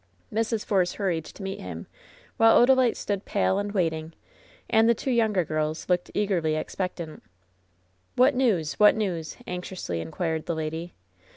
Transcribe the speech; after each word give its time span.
Mrs. 0.33 0.65
Force 0.65 0.93
hurried 0.93 1.25
to 1.25 1.43
meet 1.43 1.59
him, 1.59 1.85
while 2.37 2.57
Odalite 2.57 2.97
stood 2.97 3.23
pale 3.23 3.59
and 3.59 3.71
waiting, 3.71 4.13
and 4.67 4.89
the 4.89 4.95
two 4.95 5.11
younger 5.11 5.45
girls 5.45 5.87
looked 5.89 6.09
eagerly 6.15 6.55
expectant. 6.55 7.21
*^What 8.17 8.33
news? 8.33 8.79
What 8.79 8.95
news?" 8.95 9.37
anxiously 9.45 10.01
inquired 10.01 10.47
the 10.47 10.55
lady. 10.55 10.95